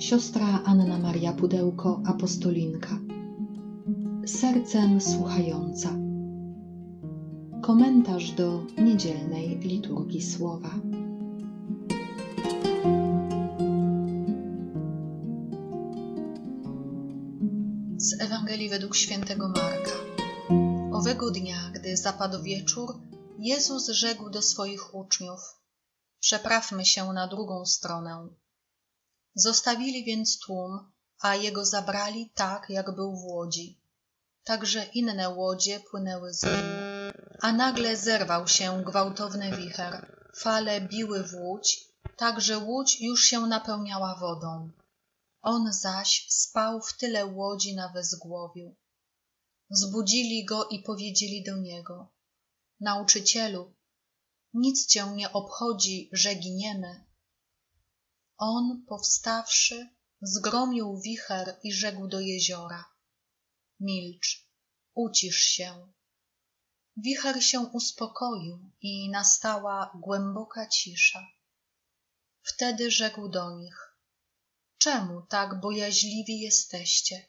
[0.00, 2.98] Siostra Anna Maria Pudełko, apostolinka.
[4.26, 5.88] Sercem słuchająca.
[7.62, 10.70] Komentarz do niedzielnej liturgii słowa.
[17.96, 19.96] Z Ewangelii według świętego Marka.
[20.92, 23.00] Owego dnia, gdy zapadł wieczór,
[23.38, 25.40] Jezus rzekł do swoich uczniów:
[26.20, 28.28] Przeprawmy się na drugą stronę.
[29.34, 33.80] Zostawili więc tłum, a jego zabrali tak, jak był w łodzi.
[34.44, 36.80] Także inne łodzie płynęły z nim.
[37.40, 40.16] A nagle zerwał się gwałtowny wicher.
[40.36, 44.70] Fale biły w łódź, tak że łódź już się napełniała wodą.
[45.42, 48.76] On zaś spał w tyle łodzi na wezgłowiu.
[49.70, 52.12] Zbudzili go i powiedzieli do niego:
[52.80, 53.74] Nauczycielu,
[54.54, 57.04] nic cię nie obchodzi, że giniemy.
[58.42, 59.88] On, powstawszy,
[60.22, 62.84] zgromił wicher i rzekł do jeziora:
[63.80, 64.48] Milcz,
[64.94, 65.92] ucisz się.
[66.96, 71.26] Wicher się uspokoił i nastała głęboka cisza.
[72.42, 73.96] Wtedy rzekł do nich:
[74.78, 77.26] Czemu tak bojaźliwi jesteście?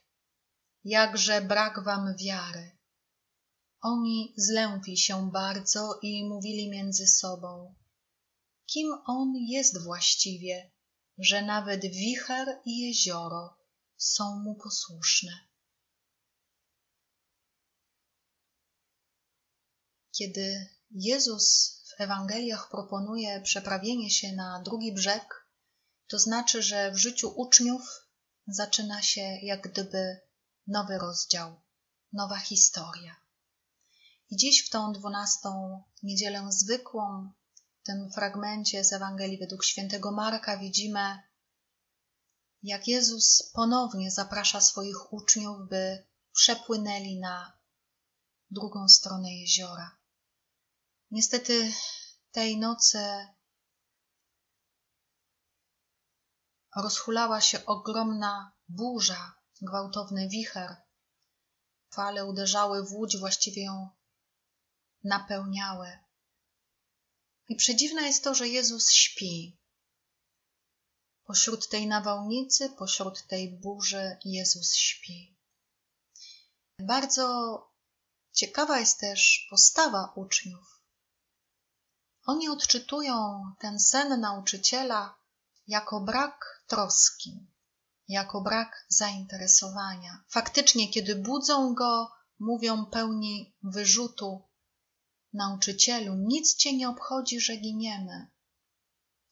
[0.84, 2.78] Jakże brak wam wiary?
[3.82, 7.76] Oni zlękli się bardzo i mówili między sobą:
[8.66, 10.71] Kim on jest właściwie,
[11.22, 13.58] że nawet wicher i jezioro
[13.98, 15.32] są mu posłuszne?
[20.12, 25.48] Kiedy Jezus w Ewangeliach proponuje przeprawienie się na drugi brzeg,
[26.08, 27.82] to znaczy, że w życiu uczniów
[28.48, 30.20] zaczyna się jak gdyby
[30.68, 31.62] nowy rozdział,
[32.14, 33.16] nowa historia.
[34.30, 37.32] I dziś w tą dwunastą niedzielę zwykłą,
[37.82, 41.20] w tym fragmencie z Ewangelii według świętego Marka widzimy,
[42.64, 47.58] jak Jezus ponownie zaprasza swoich uczniów, by przepłynęli na
[48.52, 49.98] drugą stronę jeziora.
[51.12, 51.74] Niestety
[52.32, 53.28] tej nocy
[56.76, 60.76] rozhulała się ogromna burza, gwałtowny wicher.
[61.94, 63.90] Fale uderzały w łódź, właściwie ją
[65.04, 66.00] napełniały.
[67.52, 69.60] I przedziwne jest to, że Jezus śpi.
[71.24, 75.38] Pośród tej nawałnicy, pośród tej burzy Jezus śpi.
[76.80, 77.28] Bardzo
[78.34, 80.82] ciekawa jest też postawa uczniów.
[82.26, 85.18] Oni odczytują ten sen nauczyciela
[85.68, 87.48] jako brak troski,
[88.08, 90.24] jako brak zainteresowania.
[90.28, 94.51] Faktycznie, kiedy budzą go, mówią pełni wyrzutu:
[95.34, 98.28] Nauczycielu, nic cię nie obchodzi, że giniemy.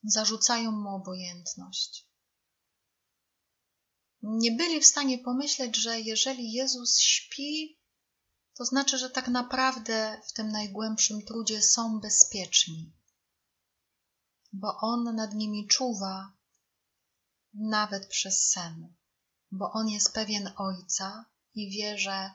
[0.04, 2.08] Zarzucają mu obojętność.
[4.22, 7.80] Nie byli w stanie pomyśleć, że jeżeli Jezus śpi,
[8.54, 12.94] to znaczy, że tak naprawdę w tym najgłębszym trudzie są bezpieczni,
[14.54, 16.34] bo On nad nimi czuwa
[17.54, 18.96] nawet przez sen,
[19.52, 22.32] bo On jest pewien Ojca i wie, że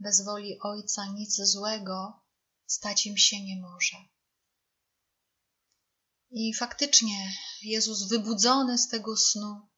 [0.00, 2.27] bez woli Ojca nic złego
[2.68, 3.96] stać im się nie może.
[6.30, 9.68] I faktycznie Jezus wybudzony z tego snu,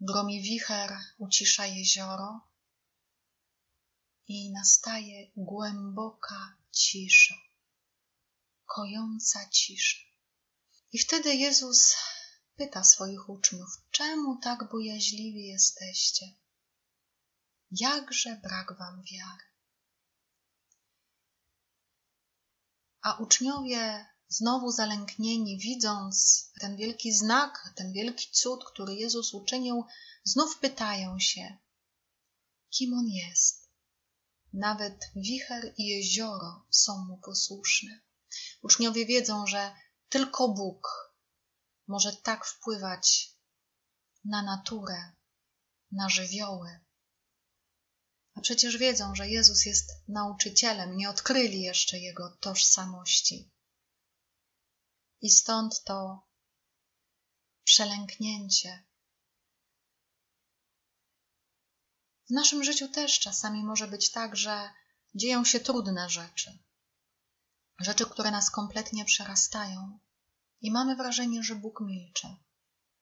[0.00, 2.40] gromi wicher, ucisza jezioro
[4.28, 7.34] i nastaje głęboka cisza,
[8.66, 9.98] kojąca cisza.
[10.92, 11.96] I wtedy Jezus
[12.56, 16.26] pyta swoich uczniów, czemu tak bojaźliwi jesteście?
[17.70, 19.51] Jakże brak wam wiary?
[23.02, 29.84] A uczniowie, znowu zalęknieni, widząc ten wielki znak, ten wielki cud, który Jezus uczynił,
[30.24, 31.58] znów pytają się,
[32.70, 33.70] kim on jest.
[34.52, 38.00] Nawet wicher i jezioro są mu posłuszne.
[38.62, 39.74] Uczniowie wiedzą, że
[40.08, 40.88] tylko Bóg
[41.86, 43.36] może tak wpływać
[44.24, 45.12] na naturę,
[45.92, 46.80] na żywioły.
[48.42, 53.50] Przecież wiedzą, że Jezus jest nauczycielem, nie odkryli jeszcze jego tożsamości.
[55.20, 56.26] I stąd to
[57.64, 58.84] przelęknięcie.
[62.28, 64.70] W naszym życiu też czasami może być tak, że
[65.14, 66.58] dzieją się trudne rzeczy,
[67.80, 69.98] rzeczy, które nas kompletnie przerastają,
[70.60, 72.36] i mamy wrażenie, że Bóg milczy,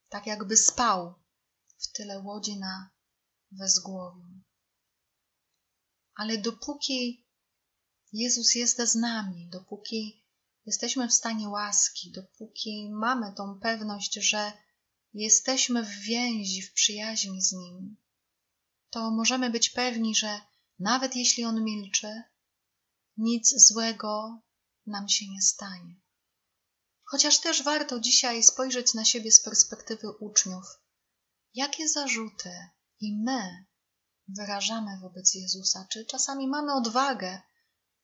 [0.08, 1.14] tak jakby spał
[1.78, 2.90] w tyle łodzi na
[3.50, 4.40] wezgłowiu.
[6.14, 7.26] Ale dopóki
[8.12, 10.24] Jezus jest z nami, dopóki
[10.66, 14.52] jesteśmy w stanie łaski, dopóki mamy tą pewność, że
[15.14, 17.96] jesteśmy w więzi, w przyjaźni z Nim,
[18.90, 20.40] to możemy być pewni, że
[20.78, 22.22] nawet jeśli On milczy,
[23.16, 24.42] nic złego
[24.86, 26.00] nam się nie stanie.
[27.02, 30.64] Chociaż też warto dzisiaj spojrzeć na siebie z perspektywy uczniów.
[31.54, 32.68] Jakie zarzuty
[33.00, 33.66] i my
[34.37, 35.87] wyrażamy wobec Jezusa?
[35.91, 37.41] Czy czasami mamy odwagę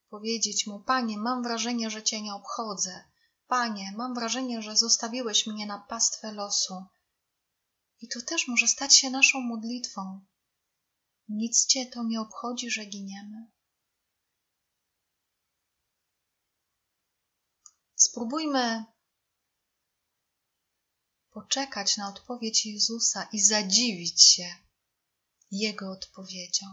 [0.09, 3.05] powiedzieć Mu: Panie, mam wrażenie, że Cię nie obchodzę.
[3.47, 6.85] Panie, mam wrażenie, że zostawiłeś mnie na pastwę losu.
[8.01, 10.21] I to też może stać się naszą modlitwą.
[11.29, 13.51] Nic Cię to nie obchodzi, że giniemy.
[17.95, 18.85] Spróbujmy
[21.31, 24.66] poczekać na odpowiedź Jezusa i zadziwić się
[25.51, 26.67] Jego odpowiedzią.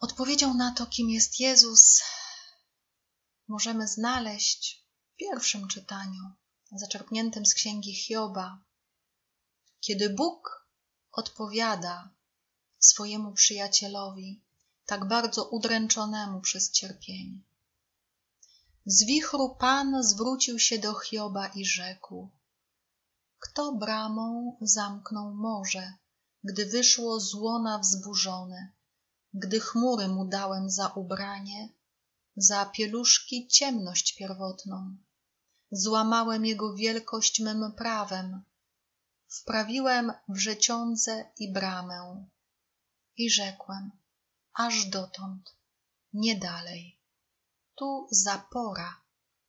[0.00, 2.02] Odpowiedzią na to, kim jest Jezus,
[3.48, 6.22] możemy znaleźć w pierwszym czytaniu,
[6.72, 8.64] zaczerpniętym z księgi Hioba,
[9.80, 10.66] kiedy Bóg
[11.12, 12.10] odpowiada
[12.78, 14.42] swojemu przyjacielowi,
[14.86, 17.38] tak bardzo udręczonemu przez cierpienie.
[18.86, 22.30] Z wichru Pan zwrócił się do Hioba i rzekł:
[23.40, 25.94] Kto bramą zamknął morze,
[26.44, 28.72] gdy wyszło z łona wzburzone,
[29.34, 31.68] gdy chmury mu dałem za ubranie,
[32.36, 34.96] za pieluszki ciemność pierwotną.
[35.70, 38.44] Złamałem jego wielkość mym prawem,
[39.28, 42.26] wprawiłem wrzeciądze i bramę.
[43.16, 43.90] I rzekłem,
[44.54, 45.56] aż dotąd,
[46.12, 47.00] nie dalej
[47.80, 49.00] tu zapora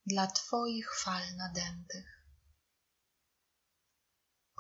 [0.06, 2.21] dla Twoich fal nadętych.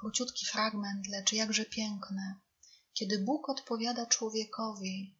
[0.01, 2.35] Króciutki fragment, lecz jakże piękny,
[2.93, 5.15] kiedy Bóg odpowiada człowiekowi,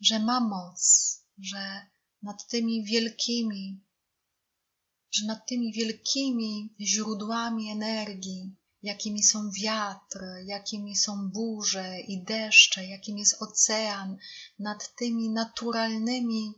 [0.00, 0.80] że ma moc,
[1.38, 1.86] że
[2.22, 3.84] nad tymi wielkimi,
[5.10, 13.18] że nad tymi wielkimi źródłami energii, jakimi są wiatr, jakimi są burze i deszcze, jakim
[13.18, 14.16] jest ocean,
[14.58, 16.54] nad tymi naturalnymi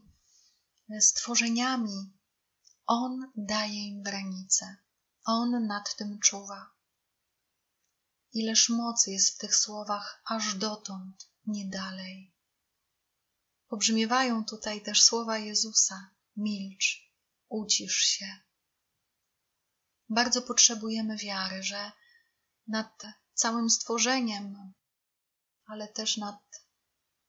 [1.01, 2.13] stworzeniami.
[2.87, 4.77] On daje im granice.
[5.25, 6.76] On nad tym czuwa.
[8.33, 12.35] Ileż mocy jest w tych słowach, aż dotąd, nie dalej.
[13.69, 17.13] Pobrzmiewają tutaj też słowa Jezusa: milcz,
[17.49, 18.39] ucisz się.
[20.09, 21.93] Bardzo potrzebujemy wiary, że
[22.67, 23.03] nad
[23.35, 24.75] całym stworzeniem,
[25.67, 26.41] ale też nad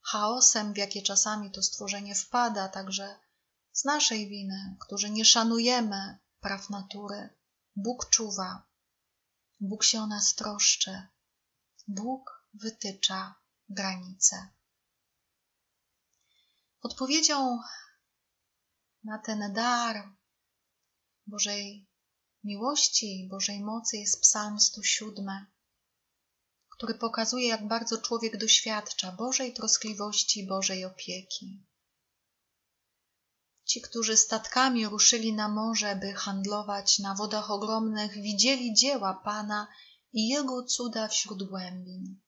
[0.01, 3.19] chaosem, w jakie czasami to stworzenie wpada, także
[3.71, 7.29] z naszej winy, którzy nie szanujemy praw natury.
[7.75, 8.67] Bóg czuwa,
[9.59, 11.07] Bóg się o nas troszczy,
[11.87, 13.35] Bóg wytycza
[13.69, 14.49] granice.
[16.81, 17.59] Odpowiedzią
[19.03, 20.15] na ten dar
[21.27, 21.87] Bożej
[22.43, 25.45] miłości, Bożej mocy jest Psalm 107,
[26.69, 31.63] który pokazuje, jak bardzo człowiek doświadcza Bożej troskliwości, Bożej opieki.
[33.67, 39.67] Ci, którzy statkami ruszyli na morze, by handlować na wodach ogromnych, widzieli dzieła Pana
[40.13, 42.19] i Jego cuda wśród głębin.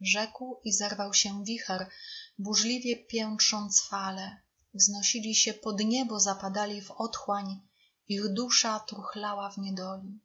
[0.00, 1.90] Rzekł i zerwał się wicher,
[2.38, 4.42] burzliwie piętrząc fale.
[4.74, 7.60] Wznosili się pod niebo, zapadali w otchłań,
[8.08, 10.20] ich dusza truchlała w niedoli.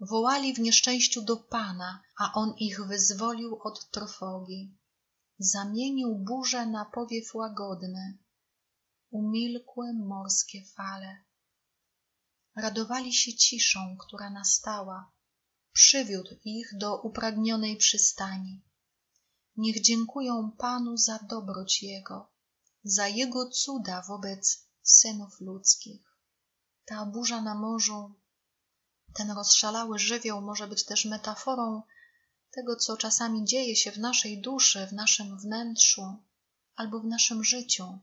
[0.00, 4.78] Wołali w nieszczęściu do Pana, a On ich wyzwolił od trwogi.
[5.38, 8.18] Zamienił burzę na powiew łagodny,
[9.14, 11.24] umilkłe morskie fale.
[12.56, 15.12] Radowali się ciszą, która nastała,
[15.72, 18.62] przywiódł ich do upragnionej przystani.
[19.56, 22.32] Niech dziękują Panu za dobroć Jego,
[22.84, 26.18] za Jego cuda wobec synów ludzkich.
[26.84, 28.14] Ta burza na morzu,
[29.14, 31.82] ten rozszalały żywioł może być też metaforą
[32.50, 36.22] tego, co czasami dzieje się w naszej duszy, w naszym wnętrzu
[36.76, 38.00] albo w naszym życiu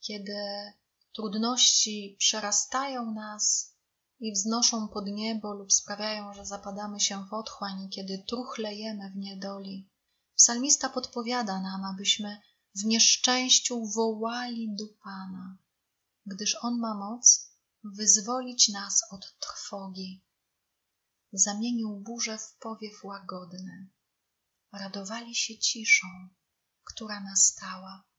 [0.00, 0.72] kiedy
[1.14, 3.74] trudności przerastają nas
[4.20, 9.90] i wznoszą pod niebo lub sprawiają, że zapadamy się w otchłań, kiedy truchlejemy w niedoli.
[10.36, 12.40] Psalmista podpowiada nam, abyśmy
[12.74, 15.58] w nieszczęściu wołali do Pana,
[16.26, 17.50] gdyż On ma moc
[17.84, 20.24] wyzwolić nas od trwogi.
[21.32, 23.90] Zamienił burzę w powiew łagodny.
[24.72, 26.06] Radowali się ciszą,
[26.84, 28.09] która nastała.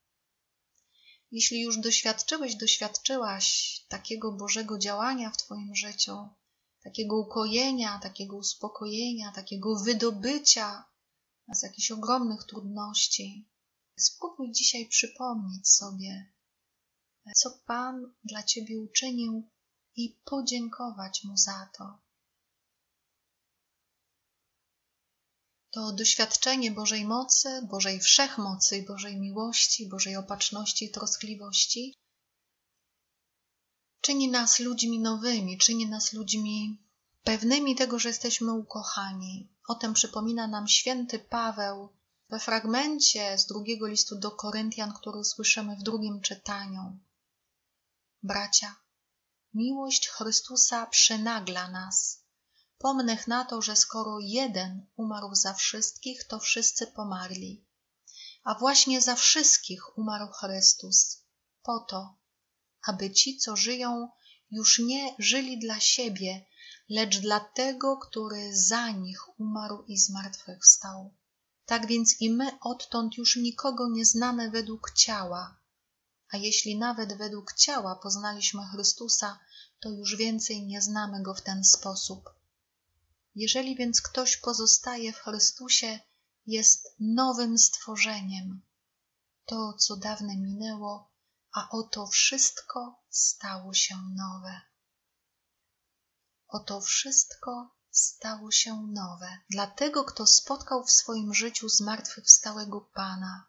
[1.32, 6.30] Jeśli już doświadczyłeś, doświadczyłaś takiego Bożego działania w Twoim życiu,
[6.84, 10.86] takiego ukojenia, takiego uspokojenia, takiego wydobycia
[11.54, 13.50] z jakichś ogromnych trudności,
[14.00, 16.34] spróbuj dzisiaj przypomnieć sobie,
[17.36, 19.50] co Pan dla Ciebie uczynił
[19.96, 22.00] i podziękować Mu za to.
[25.72, 32.02] To doświadczenie Bożej mocy, Bożej wszechmocy Bożej miłości, Bożej opatrzności i troskliwości
[34.02, 36.84] czyni nas ludźmi nowymi, czyni nas ludźmi
[37.24, 39.56] pewnymi tego, że jesteśmy ukochani.
[39.68, 41.90] O tym przypomina nam święty Paweł
[42.30, 47.00] we fragmencie z drugiego listu do Koryntian, który słyszymy w drugim czytaniu.
[48.24, 48.76] Bracia,
[49.54, 52.21] miłość Chrystusa przynagla nas.
[52.82, 57.66] Pomnę na to, że skoro jeden umarł za wszystkich, to wszyscy pomarli.
[58.44, 61.18] A właśnie za wszystkich umarł Chrystus,
[61.64, 62.18] po to,
[62.88, 64.10] aby ci, co żyją,
[64.52, 66.46] już nie żyli dla siebie,
[66.90, 71.14] lecz dla tego, który za nich umarł i zmartwychwstał.
[71.66, 75.60] Tak więc i my odtąd już nikogo nie znamy według ciała,
[76.32, 79.40] a jeśli nawet według ciała poznaliśmy Chrystusa,
[79.80, 82.41] to już więcej nie znamy Go w ten sposób.
[83.36, 86.00] Jeżeli więc ktoś pozostaje w Chrystusie,
[86.46, 88.62] jest nowym stworzeniem.
[89.46, 91.12] To, co dawne minęło,
[91.54, 94.62] a oto wszystko stało się nowe.
[96.48, 99.38] Oto wszystko stało się nowe.
[99.50, 103.48] Dlatego, kto spotkał w swoim życiu zmartwychwstałego Pana,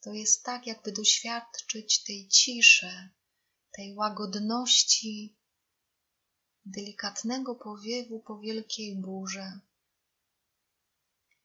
[0.00, 3.10] to jest tak, jakby doświadczyć tej ciszy,
[3.76, 5.38] tej łagodności,
[6.64, 9.60] delikatnego powiewu po wielkiej burzy.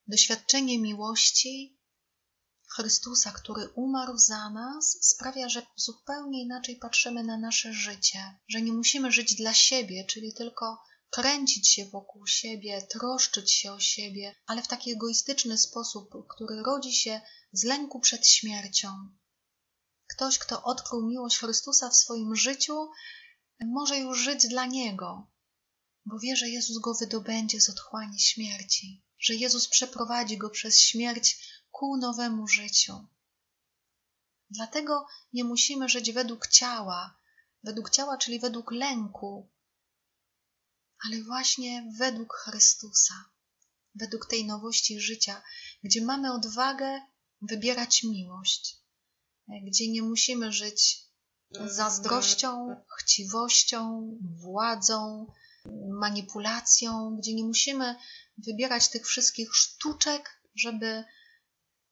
[0.06, 1.78] Doświadczenie miłości
[2.68, 8.72] Chrystusa, który umarł za nas, sprawia, że zupełnie inaczej patrzymy na nasze życie, że nie
[8.72, 10.78] musimy żyć dla siebie, czyli tylko
[11.10, 16.92] kręcić się wokół siebie, troszczyć się o siebie, ale w taki egoistyczny sposób, który rodzi
[16.92, 17.20] się
[17.52, 19.08] z lęku przed śmiercią.
[20.06, 22.88] Ktoś, kto odkrył miłość Chrystusa w swoim życiu,
[23.66, 25.30] może już żyć dla Niego,
[26.04, 31.38] bo wie, że Jezus go wydobędzie z otchłani śmierci, że Jezus przeprowadzi go przez śmierć
[31.70, 33.06] ku nowemu życiu.
[34.50, 37.18] Dlatego nie musimy żyć według ciała,
[37.62, 39.50] według ciała, czyli według lęku,
[41.06, 43.14] ale właśnie według Chrystusa,
[43.94, 45.42] według tej nowości życia,
[45.84, 47.00] gdzie mamy odwagę
[47.42, 48.76] wybierać miłość,
[49.66, 51.07] gdzie nie musimy żyć
[51.50, 55.26] zazdrością, chciwością, władzą,
[55.88, 57.96] manipulacją, gdzie nie musimy
[58.38, 61.04] wybierać tych wszystkich sztuczek, żeby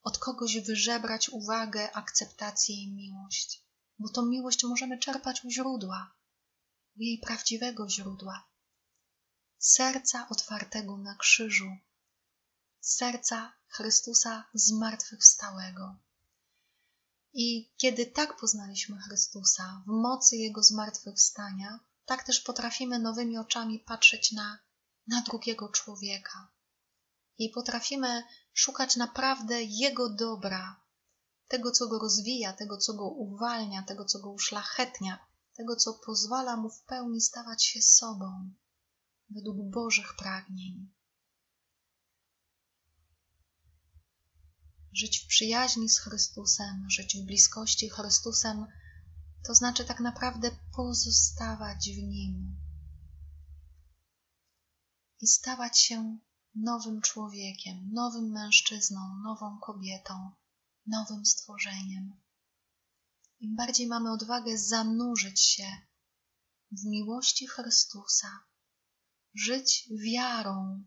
[0.03, 3.67] od kogoś wyżebrać uwagę, akceptację i miłość.
[3.99, 6.15] Bo tą miłość możemy czerpać u źródła,
[6.97, 8.49] u jej prawdziwego źródła.
[9.59, 11.71] Serca otwartego na krzyżu,
[12.81, 15.97] serca Chrystusa zmartwychwstałego.
[17.39, 24.33] I kiedy tak poznaliśmy Chrystusa w mocy Jego zmartwychwstania, tak też potrafimy nowymi oczami patrzeć
[24.33, 24.59] na,
[25.07, 26.49] na drugiego człowieka.
[27.39, 30.81] I potrafimy szukać naprawdę Jego dobra,
[31.49, 35.27] tego, co go rozwija, tego, co go uwalnia, tego, co go uszlachetnia,
[35.57, 38.51] tego, co pozwala mu w pełni stawać się sobą,
[39.31, 40.93] według Bożych pragnień.
[44.97, 48.67] Żyć w przyjaźni z Chrystusem, żyć w bliskości Chrystusem,
[49.47, 52.57] to znaczy tak naprawdę pozostawać w Nim
[55.21, 56.19] i stawać się
[56.55, 60.31] nowym człowiekiem, nowym mężczyzną, nową kobietą,
[60.87, 62.21] nowym stworzeniem.
[63.41, 65.69] Im bardziej mamy odwagę zanurzyć się
[66.73, 68.29] w miłości Chrystusa,
[69.35, 70.85] żyć wiarą,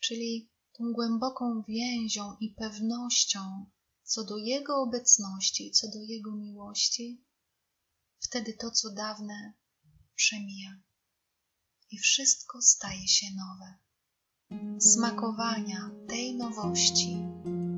[0.00, 3.66] czyli tą głęboką więzią i pewnością
[4.02, 7.24] co do Jego obecności, co do Jego miłości,
[8.20, 9.52] wtedy to, co dawne,
[10.14, 10.82] przemija
[11.90, 13.74] i wszystko staje się nowe.
[14.80, 17.22] Smakowania tej nowości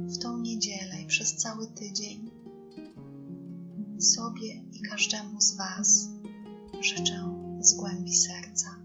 [0.07, 2.31] w tą niedzielę i przez cały tydzień
[4.01, 6.09] sobie i każdemu z Was
[6.81, 8.80] życzę z głębi serca.